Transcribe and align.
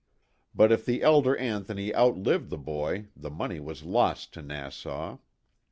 But 0.55 0.71
if 0.71 0.83
the 0.83 1.03
elder 1.03 1.37
Anthony 1.37 1.93
outlived 1.95 2.49
the 2.49 2.57
boy 2.57 3.09
the 3.15 3.29
money 3.29 3.59
was 3.59 3.83
lost 3.83 4.33
to 4.33 4.41
Nassau. 4.41 5.19